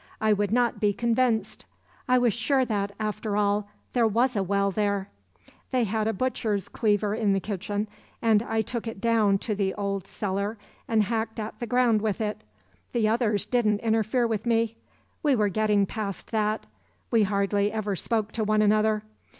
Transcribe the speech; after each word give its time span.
I 0.19 0.33
would 0.33 0.51
not 0.51 0.79
be 0.79 0.93
convinced. 0.93 1.65
I 2.07 2.17
was 2.17 2.33
sure 2.33 2.65
that, 2.65 2.91
after 2.99 3.37
all, 3.37 3.69
there 3.93 4.07
was 4.07 4.35
a 4.35 4.41
well 4.41 4.71
there. 4.71 5.09
They 5.69 5.83
had 5.83 6.07
a 6.07 6.11
butcher's 6.13 6.69
cleaver 6.69 7.13
in 7.13 7.33
the 7.33 7.39
kitchen 7.39 7.87
and 8.19 8.41
I 8.41 8.63
took 8.63 8.87
it 8.87 8.99
down 8.99 9.37
to 9.37 9.53
the 9.53 9.75
old 9.75 10.07
cellar 10.07 10.57
and 10.87 11.03
hacked 11.03 11.39
at 11.39 11.59
the 11.59 11.67
ground 11.67 12.01
with 12.01 12.19
it. 12.19 12.41
The 12.93 13.07
others 13.09 13.45
didn't 13.45 13.81
interfere 13.81 14.25
with 14.25 14.47
me. 14.47 14.75
We 15.21 15.35
were 15.35 15.49
getting 15.49 15.85
past 15.85 16.31
that. 16.31 16.65
We 17.11 17.21
hardly 17.21 17.71
ever 17.71 17.95
spoke 17.95 18.31
to 18.31 18.43
one 18.43 18.63
another. 18.63 19.03